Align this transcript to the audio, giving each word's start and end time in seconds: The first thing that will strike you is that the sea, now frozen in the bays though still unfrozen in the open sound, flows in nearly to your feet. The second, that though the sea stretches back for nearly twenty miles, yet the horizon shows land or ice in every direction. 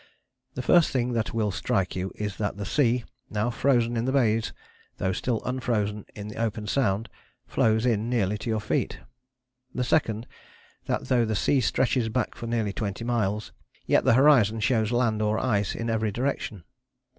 The 0.55 0.63
first 0.63 0.89
thing 0.89 1.13
that 1.13 1.31
will 1.31 1.51
strike 1.51 1.95
you 1.95 2.11
is 2.15 2.37
that 2.37 2.57
the 2.57 2.65
sea, 2.65 3.03
now 3.29 3.51
frozen 3.51 3.95
in 3.95 4.05
the 4.05 4.11
bays 4.11 4.51
though 4.97 5.11
still 5.11 5.43
unfrozen 5.45 6.07
in 6.15 6.27
the 6.27 6.37
open 6.43 6.65
sound, 6.65 7.07
flows 7.45 7.85
in 7.85 8.09
nearly 8.09 8.39
to 8.39 8.49
your 8.49 8.59
feet. 8.61 8.97
The 9.75 9.83
second, 9.83 10.25
that 10.87 11.05
though 11.09 11.23
the 11.23 11.35
sea 11.35 11.61
stretches 11.61 12.09
back 12.09 12.33
for 12.33 12.47
nearly 12.47 12.73
twenty 12.73 13.03
miles, 13.03 13.51
yet 13.85 14.03
the 14.03 14.15
horizon 14.15 14.59
shows 14.59 14.91
land 14.91 15.21
or 15.21 15.37
ice 15.37 15.75
in 15.75 15.87
every 15.87 16.11
direction. 16.11 16.63